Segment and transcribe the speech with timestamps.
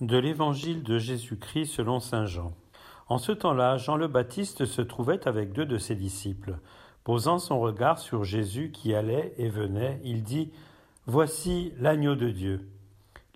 [0.00, 2.52] de l'évangile de Jésus-Christ selon Saint Jean.
[3.08, 6.58] En ce temps-là, Jean le Baptiste se trouvait avec deux de ses disciples.
[7.04, 10.50] Posant son regard sur Jésus qui allait et venait, il dit
[11.06, 12.68] Voici l'agneau de Dieu.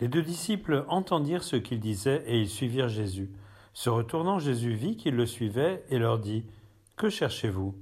[0.00, 3.30] Les deux disciples entendirent ce qu'il disait et ils suivirent Jésus.
[3.72, 6.44] Se retournant, Jésus vit qu'ils le suivaient et leur dit
[6.96, 7.74] Que cherchez-vous?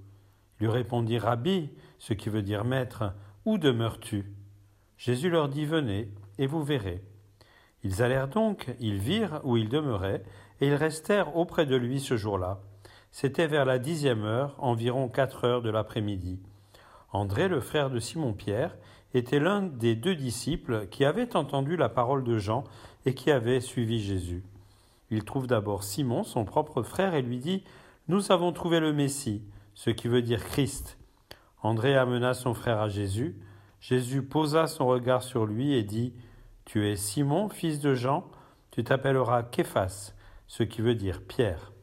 [0.59, 3.13] Lui répondit Rabbi, ce qui veut dire maître,
[3.45, 4.33] où demeures-tu?
[4.97, 6.09] Jésus leur dit Venez
[6.39, 7.03] et vous verrez.
[7.85, 10.23] Ils allèrent donc, ils virent où il demeurait,
[10.61, 12.61] et ils restèrent auprès de lui ce jour-là.
[13.11, 16.41] C'était vers la dixième heure, environ quatre heures de l'après-midi.
[17.13, 18.77] André, le frère de Simon-Pierre,
[19.13, 22.65] était l'un des deux disciples qui avaient entendu la parole de Jean
[23.07, 24.43] et qui avaient suivi Jésus.
[25.11, 27.63] Il trouve d'abord Simon, son propre frère, et lui dit
[28.09, 29.43] Nous avons trouvé le Messie,
[29.75, 30.99] ce qui veut dire Christ.
[31.63, 33.37] André amena son frère à Jésus.
[33.79, 36.15] Jésus posa son regard sur lui et dit
[36.65, 38.25] Tu es Simon, fils de Jean,
[38.71, 40.15] tu t'appelleras Képhas,
[40.47, 41.74] ce qui veut dire Pierre.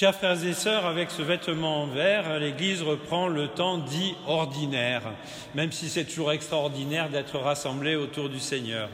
[0.00, 5.02] Chers frères et sœurs, avec ce vêtement en vert, l'Église reprend le temps dit ordinaire,
[5.54, 8.88] même si c'est toujours extraordinaire d'être rassemblés autour du Seigneur.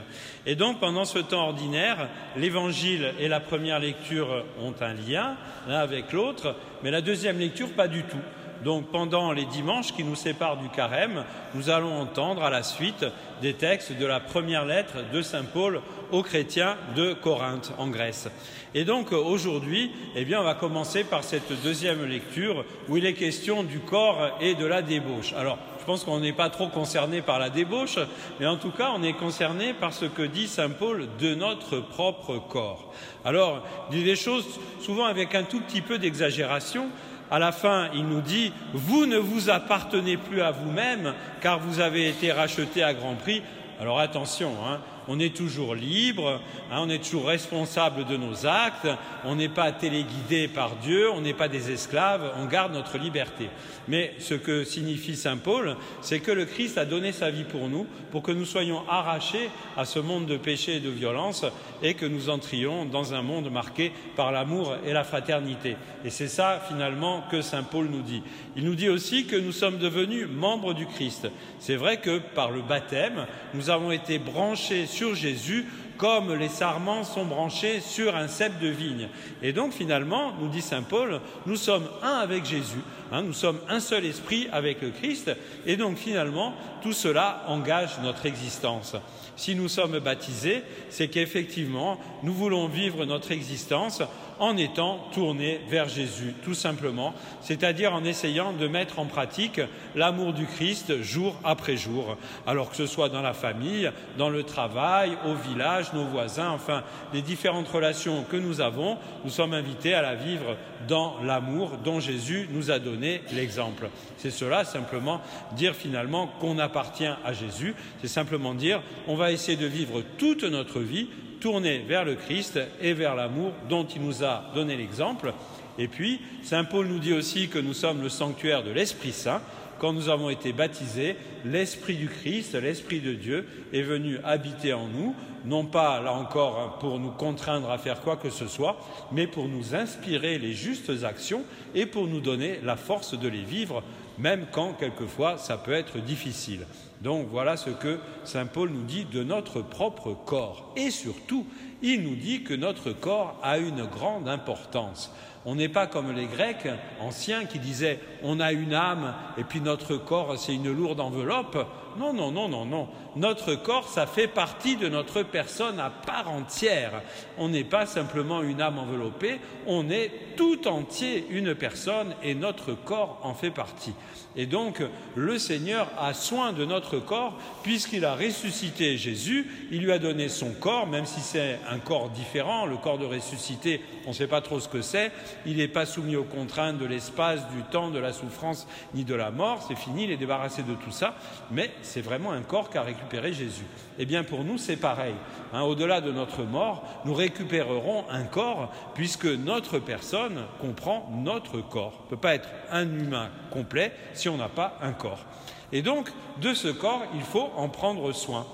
[0.47, 5.37] Et donc, pendant ce temps ordinaire, l'Évangile et la première lecture ont un lien
[5.69, 8.17] l'un avec l'autre, mais la deuxième lecture pas du tout.
[8.65, 11.25] Donc pendant les dimanches qui nous séparent du carême,
[11.55, 13.05] nous allons entendre à la suite
[13.43, 15.81] des textes de la première lettre de Saint Paul
[16.13, 18.29] aux chrétiens de Corinthe en Grèce.
[18.75, 23.15] Et donc aujourd'hui, eh bien, on va commencer par cette deuxième lecture où il est
[23.15, 25.33] question du corps et de la débauche.
[25.33, 27.99] Alors, je pense qu'on n'est pas trop concerné par la débauche,
[28.41, 31.79] mais en tout cas, on est concerné par ce que dit Saint Paul de notre
[31.79, 32.93] propre corps.
[33.25, 36.89] Alors, il dit des choses souvent avec un tout petit peu d'exagération,
[37.31, 41.81] à la fin, il nous dit, vous ne vous appartenez plus à vous-même, car vous
[41.81, 43.43] avez été racheté à grand prix.
[43.81, 44.79] Alors attention, hein,
[45.09, 46.41] on est toujours libre,
[46.71, 48.89] hein, on est toujours responsable de nos actes,
[49.25, 53.49] on n'est pas téléguidé par Dieu, on n'est pas des esclaves, on garde notre liberté.
[53.89, 57.69] Mais ce que signifie Saint Paul, c'est que le Christ a donné sa vie pour
[57.69, 61.45] nous, pour que nous soyons arrachés à ce monde de péché et de violence
[61.83, 65.77] et que nous entrions dans un monde marqué par l'amour et la fraternité.
[66.05, 68.23] Et c'est ça finalement que Saint Paul nous dit.
[68.57, 71.29] Il nous dit aussi que nous sommes devenus membres du Christ.
[71.59, 75.67] C'est vrai que par le baptême, nous avons été branchés sur Jésus
[75.99, 79.09] comme les sarments sont branchés sur un cep de vigne.
[79.43, 82.81] Et donc finalement, nous dit Saint Paul, nous sommes un avec Jésus,
[83.13, 85.31] hein, nous sommes un seul esprit avec le Christ,
[85.67, 88.97] et donc finalement, tout cela engage notre existence.
[89.37, 94.03] Si nous sommes baptisés, c'est qu'effectivement, nous voulons vivre notre existence
[94.39, 99.61] en étant tournés vers Jésus, tout simplement, c'est-à-dire en essayant de mettre en pratique
[99.95, 102.17] l'amour du Christ jour après jour,
[102.47, 106.83] alors que ce soit dans la famille, dans le travail, au village, nos voisins, enfin,
[107.13, 110.57] les différentes relations que nous avons, nous sommes invités à la vivre
[110.89, 113.89] dans l'amour dont Jésus nous a donné l'exemple.
[114.17, 115.21] C'est cela simplement
[115.53, 120.45] dire finalement qu'on appartient à Jésus, c'est simplement dire on va essayer de vivre toute
[120.45, 121.09] notre vie
[121.47, 125.33] tourner vers le Christ et vers l'amour dont il nous a donné l'exemple.
[125.79, 129.41] Et puis, Saint Paul nous dit aussi que nous sommes le sanctuaire de l'Esprit Saint.
[129.79, 131.15] Quand nous avons été baptisés,
[131.45, 135.15] l'Esprit du Christ, l'Esprit de Dieu est venu habiter en nous,
[135.45, 138.81] non pas, là encore, pour nous contraindre à faire quoi que ce soit,
[139.13, 141.45] mais pour nous inspirer les justes actions
[141.77, 143.85] et pour nous donner la force de les vivre,
[144.19, 146.67] même quand quelquefois ça peut être difficile.
[147.07, 150.73] Donc voilà ce que Saint Paul nous dit de notre propre corps.
[150.75, 151.47] Et surtout,
[151.81, 155.13] il nous dit que notre corps a une grande importance.
[155.45, 156.67] On n'est pas comme les Grecs
[156.99, 161.65] anciens qui disaient on a une âme et puis notre corps c'est une lourde enveloppe.
[161.97, 162.89] Non, non, non, non, non.
[163.15, 167.03] Notre corps, ça fait partie de notre personne à part entière.
[167.39, 172.75] On n'est pas simplement une âme enveloppée, on est tout entier une personne et notre
[172.75, 173.95] corps en fait partie.
[174.37, 174.83] Et donc,
[175.15, 180.29] le Seigneur a soin de notre corps puisqu'il a ressuscité Jésus, il lui a donné
[180.29, 184.27] son corps, même si c'est un corps différent, le corps de ressuscité, on ne sait
[184.27, 185.13] pas trop ce que c'est,
[185.45, 189.15] il n'est pas soumis aux contraintes de l'espace, du temps, de la souffrance ni de
[189.15, 191.17] la mort, c'est fini, il est débarrassé de tout ça,
[191.51, 193.65] mais c'est vraiment un corps qu'a récupéré Jésus.
[193.99, 195.15] Eh bien, pour nous, c'est pareil.
[195.53, 201.95] Hein, au-delà de notre mort, nous récupérerons un corps puisque notre personne comprend notre corps.
[202.01, 205.25] On ne peut pas être un humain complet si on n'a pas un corps.
[205.73, 206.11] Et donc,
[206.41, 208.47] de ce corps, il faut en prendre soin.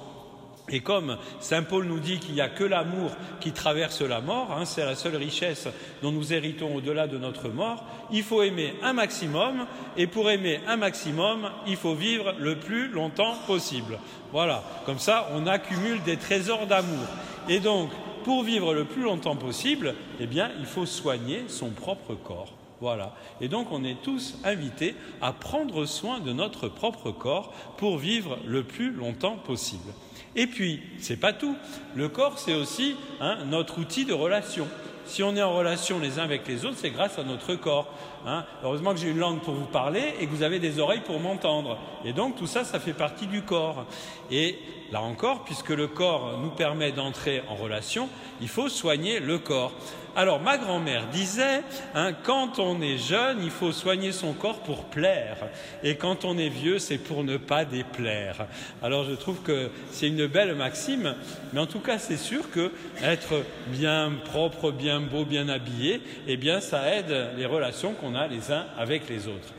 [0.69, 3.11] Et comme Saint Paul nous dit qu'il n'y a que l'amour
[3.41, 5.69] qui traverse la mort, hein, c'est la seule richesse
[6.03, 9.67] dont nous héritons au-delà de notre mort, il faut aimer un maximum,
[9.97, 13.99] et pour aimer un maximum, il faut vivre le plus longtemps possible.
[14.31, 17.07] Voilà, comme ça on accumule des trésors d'amour.
[17.49, 17.91] Et donc,
[18.23, 20.29] pour vivre le plus longtemps possible, eh
[20.59, 22.53] il faut soigner son propre corps.
[22.83, 23.15] Voilà.
[23.41, 28.41] Et donc on est tous invités à prendre soin de notre propre corps pour vivre
[28.45, 29.93] le plus longtemps possible.
[30.35, 31.55] Et puis, c'est pas tout.
[31.95, 34.67] Le corps, c'est aussi hein, notre outil de relation.
[35.07, 37.89] Si on est en relation les uns avec les autres, c'est grâce à notre corps.
[38.27, 38.45] Hein.
[38.63, 41.21] Heureusement que j'ai une langue pour vous parler et que vous avez des oreilles pour
[41.21, 41.79] m'entendre.
[42.05, 43.85] Et donc tout ça, ça fait partie du corps.
[44.31, 44.59] Et
[44.93, 48.09] là encore, puisque le corps nous permet d'entrer en relation,
[48.41, 49.73] il faut soigner le corps.
[50.15, 51.63] Alors ma grand-mère disait,
[51.95, 55.39] hein, quand on est jeune, il faut soigner son corps pour plaire,
[55.83, 58.47] et quand on est vieux, c'est pour ne pas déplaire.
[58.83, 61.15] Alors je trouve que c'est une belle maxime,
[61.55, 62.71] mais en tout cas c'est sûr que
[63.03, 68.27] être bien propre, bien beau, bien habillé, eh bien ça aide les relations qu'on a
[68.27, 69.53] les uns avec les autres.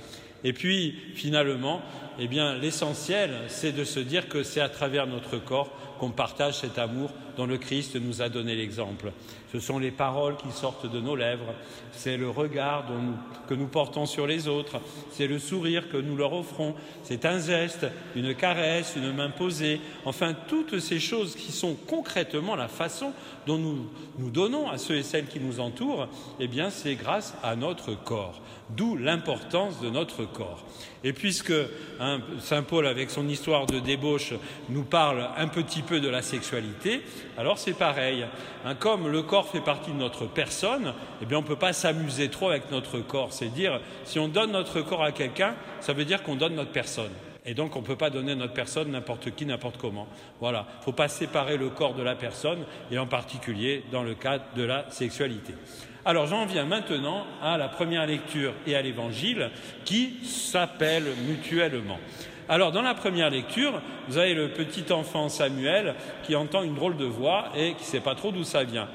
[0.44, 1.82] Et puis finalement,
[2.20, 5.70] eh bien l'essentiel, c'est de se dire que c'est à travers notre corps
[6.00, 9.12] qu'on partage cet amour dont le Christ nous a donné l'exemple.
[9.52, 11.54] Ce sont les paroles qui sortent de nos lèvres,
[11.92, 12.86] c'est le regard
[13.48, 14.82] que nous portons sur les autres,
[15.12, 16.74] c'est le sourire que nous leur offrons,
[17.04, 17.86] c'est un geste,
[18.16, 23.14] une caresse, une main posée, enfin toutes ces choses qui sont concrètement la façon
[23.46, 26.08] dont nous nous donnons à ceux et celles qui nous entourent,
[26.40, 30.66] eh bien c'est grâce à notre corps, d'où l'importance de notre corps.
[31.04, 31.54] Et puisque
[32.40, 34.34] Saint Paul, avec son histoire de débauche,
[34.70, 37.02] nous parle un petit peu de la sexualité,
[37.38, 38.26] alors c'est pareil.
[38.66, 41.74] Hein, comme le corps fait partie de notre personne, eh bien on ne peut pas
[41.74, 43.34] s'amuser trop avec notre corps.
[43.34, 46.72] C'est dire, si on donne notre corps à quelqu'un, ça veut dire qu'on donne notre
[46.72, 47.12] personne.
[47.46, 50.08] Et donc on ne peut pas donner notre personne n'importe qui, n'importe comment.
[50.40, 50.66] Voilà.
[50.70, 54.16] Il ne faut pas séparer le corps de la personne, et en particulier dans le
[54.16, 55.54] cadre de la sexualité.
[56.06, 59.52] Alors j'en viens maintenant à la première lecture et à l'évangile
[59.86, 62.00] qui s'appellent mutuellement.
[62.50, 66.98] Alors dans la première lecture, vous avez le petit enfant Samuel qui entend une drôle
[66.98, 68.90] de voix et qui ne sait pas trop d'où ça vient.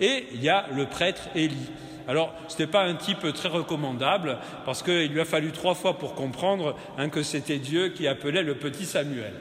[0.00, 1.70] Et il y a le prêtre Élie.
[2.08, 5.98] Alors, ce n'était pas un type très recommandable, parce qu'il lui a fallu trois fois
[5.98, 9.32] pour comprendre hein, que c'était Dieu qui appelait le petit Samuel.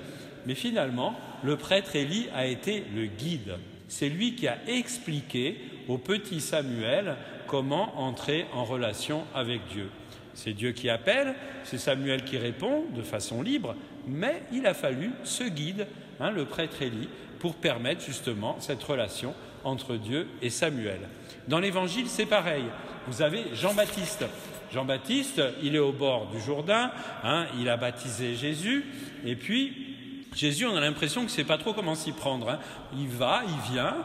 [0.46, 3.56] Mais finalement, le prêtre Élie a été le guide.
[3.88, 5.58] C'est lui qui a expliqué
[5.88, 7.16] au petit Samuel
[7.48, 9.90] comment entrer en relation avec Dieu.
[10.36, 13.76] C'est Dieu qui appelle, c'est Samuel qui répond de façon libre,
[14.08, 15.88] mais il a fallu ce guide,
[16.20, 17.10] hein, le prêtre Élie,
[17.40, 19.34] pour permettre justement cette relation
[19.64, 21.00] entre Dieu et Samuel.
[21.48, 22.66] Dans l'Évangile, c'est pareil.
[23.08, 24.26] Vous avez Jean-Baptiste.
[24.74, 26.92] Jean-Baptiste, il est au bord du Jourdain,
[27.24, 28.86] hein, il a baptisé Jésus,
[29.26, 29.74] et puis
[30.36, 32.50] Jésus, on a l'impression que ne sait pas trop comment s'y prendre.
[32.50, 32.60] Hein.
[32.96, 33.98] Il va, il vient,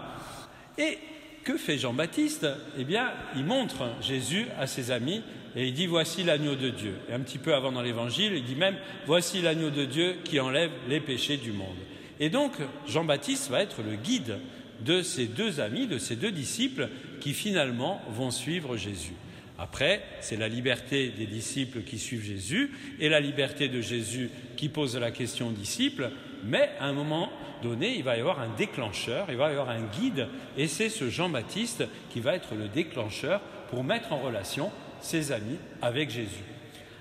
[0.78, 0.99] et
[1.44, 2.46] que fait Jean-Baptiste?
[2.78, 5.23] Eh bien, il montre Jésus à ses amis
[5.54, 6.96] et il dit Voici l'agneau de Dieu.
[7.08, 10.40] Et un petit peu avant dans l'évangile, il dit même Voici l'agneau de Dieu qui
[10.40, 11.76] enlève les péchés du monde.
[12.18, 12.52] Et donc,
[12.87, 14.38] Jean-Baptiste va être le guide
[14.81, 16.88] de ces deux amis, de ces deux disciples
[17.21, 19.14] qui finalement vont suivre Jésus.
[19.59, 24.69] Après, c'est la liberté des disciples qui suivent Jésus et la liberté de Jésus qui
[24.69, 26.11] pose la question aux disciples,
[26.45, 27.31] mais à un moment
[27.62, 30.28] donné, il va y avoir un déclencheur, il va y avoir un guide,
[30.59, 33.40] et c'est ce Jean-Baptiste qui va être le déclencheur
[33.71, 36.45] pour mettre en relation ses amis avec Jésus.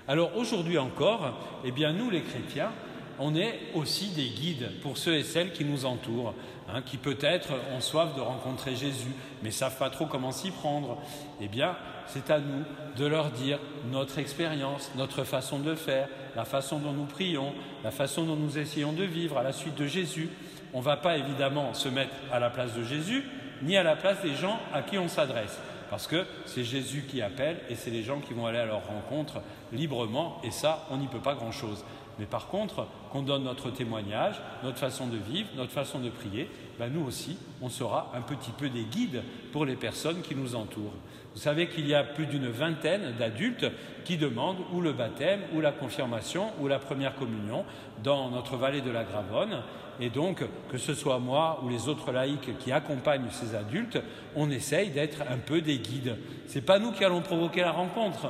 [0.06, 2.70] Alors aujourd'hui encore, eh bien nous les chrétiens,
[3.18, 6.34] on est aussi des guides pour ceux et celles qui nous entourent,
[6.68, 10.98] hein, qui peut-être ont soif de rencontrer Jésus, mais savent pas trop comment s'y prendre.
[11.40, 12.64] Eh bien, c'est à nous
[12.96, 13.58] de leur dire
[13.90, 17.52] notre expérience, notre façon de faire, la façon dont nous prions,
[17.82, 20.28] la façon dont nous essayons de vivre à la suite de Jésus.
[20.72, 23.24] On ne va pas évidemment se mettre à la place de Jésus,
[23.62, 25.58] ni à la place des gens à qui on s'adresse.
[25.90, 28.86] Parce que c'est Jésus qui appelle et c'est les gens qui vont aller à leur
[28.86, 29.42] rencontre
[29.72, 31.84] librement, et ça, on n'y peut pas grand-chose.
[32.18, 36.48] Mais par contre, qu'on donne notre témoignage, notre façon de vivre, notre façon de prier,
[36.78, 40.54] ben nous aussi, on sera un petit peu des guides pour les personnes qui nous
[40.54, 40.94] entourent.
[41.34, 43.66] Vous savez qu'il y a plus d'une vingtaine d'adultes
[44.04, 47.64] qui demandent ou le baptême, ou la confirmation, ou la première communion
[48.04, 49.62] dans notre vallée de la Gravonne.
[50.00, 53.98] Et donc, que ce soit moi ou les autres laïcs qui accompagnent ces adultes,
[54.36, 56.16] on essaye d'être un peu des guides.
[56.46, 58.28] Ce n'est pas nous qui allons provoquer la rencontre.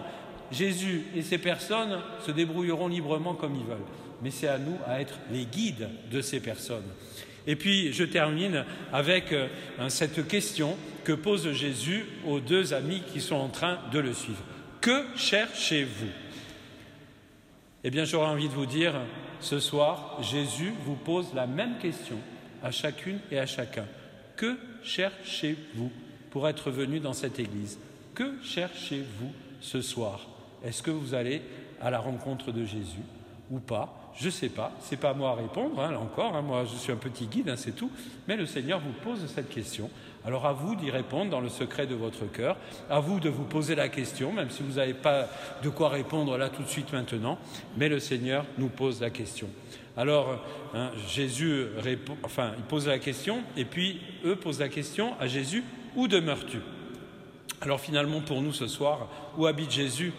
[0.50, 3.78] Jésus et ces personnes se débrouilleront librement comme ils veulent.
[4.22, 6.84] Mais c'est à nous à être les guides de ces personnes.
[7.46, 9.48] Et puis, je termine avec euh,
[9.88, 14.42] cette question que pose Jésus aux deux amis qui sont en train de le suivre.
[14.80, 16.08] Que cherchez-vous?
[17.84, 18.94] Eh bien, j'aurais envie de vous dire,
[19.40, 22.16] ce soir, Jésus vous pose la même question
[22.62, 23.84] à chacune et à chacun.
[24.36, 25.92] Que cherchez-vous
[26.30, 27.78] pour être venu dans cette église?
[28.14, 30.33] Que cherchez-vous ce soir?
[30.64, 31.42] Est-ce que vous allez
[31.80, 33.02] à la rencontre de Jésus
[33.50, 34.00] ou pas?
[34.16, 36.64] Je ne sais pas, c'est pas à moi à répondre, hein, là encore, hein, moi
[36.64, 37.90] je suis un petit guide, hein, c'est tout,
[38.28, 39.90] mais le Seigneur vous pose cette question.
[40.24, 42.56] Alors à vous d'y répondre dans le secret de votre cœur,
[42.88, 45.26] à vous de vous poser la question, même si vous n'avez pas
[45.62, 47.38] de quoi répondre là tout de suite maintenant,
[47.76, 49.48] mais le Seigneur nous pose la question.
[49.96, 50.40] Alors
[51.08, 55.64] Jésus répond, enfin il pose la question, et puis eux posent la question à Jésus,
[55.96, 56.60] où demeures-tu?
[57.60, 60.12] Alors finalement pour nous ce soir, où habite Jésus?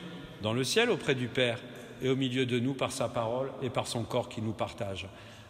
[0.45, 1.57] Dans le ciel auprès du Père
[2.03, 5.07] et au milieu de nous par sa parole et par son corps qui nous partage.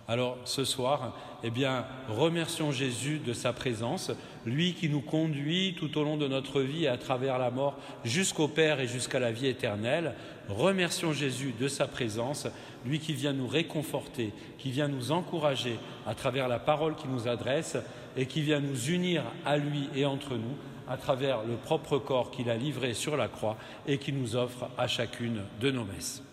[0.08, 4.14] Alors ce soir, eh bien, remercions Jésus de sa présence,
[4.46, 7.78] lui qui nous conduit tout au long de notre vie et à travers la mort
[8.06, 10.14] jusqu'au Père et jusqu'à la vie éternelle.
[10.48, 12.48] Remercions Jésus de sa présence,
[12.86, 17.28] lui qui vient nous réconforter, qui vient nous encourager à travers la parole qu'il nous
[17.28, 17.76] adresse
[18.16, 20.56] et qui vient nous unir à lui et entre nous
[20.88, 24.70] à travers le propre corps qu'il a livré sur la croix et qui nous offre
[24.78, 26.25] à chacune de nos messes.